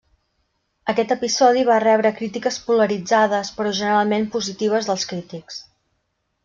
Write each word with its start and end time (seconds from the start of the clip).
Aquest 0.93 1.11
episodi 1.15 1.65
va 1.67 1.77
rebre 1.83 2.13
crítiques 2.21 2.57
polaritzades 2.71 3.55
però 3.59 3.75
generalment 3.83 4.27
positives 4.39 4.91
dels 4.93 5.11
crítics. 5.13 5.63